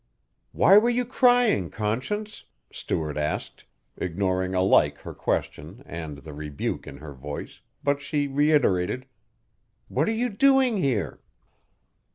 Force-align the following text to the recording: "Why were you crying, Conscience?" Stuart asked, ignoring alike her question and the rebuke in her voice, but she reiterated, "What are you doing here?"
"Why 0.51 0.79
were 0.79 0.89
you 0.89 1.05
crying, 1.05 1.69
Conscience?" 1.69 2.45
Stuart 2.73 3.17
asked, 3.17 3.65
ignoring 3.95 4.55
alike 4.55 4.97
her 5.01 5.13
question 5.13 5.83
and 5.85 6.17
the 6.17 6.33
rebuke 6.33 6.87
in 6.87 6.97
her 6.97 7.13
voice, 7.13 7.61
but 7.83 8.01
she 8.01 8.27
reiterated, 8.27 9.05
"What 9.89 10.09
are 10.09 10.13
you 10.13 10.29
doing 10.29 10.77
here?" 10.77 11.21